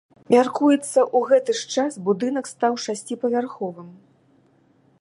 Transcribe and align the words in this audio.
Мяркуецца, 0.33 1.03
у 1.17 1.19
гэты 1.31 1.51
ж 1.59 1.67
час 1.75 1.99
будынак 2.07 2.45
стаў 2.53 2.73
шасціпавярховы. 2.85 3.87